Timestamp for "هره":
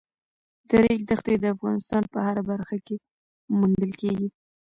2.25-2.41